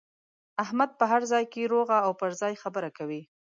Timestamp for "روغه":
1.73-1.97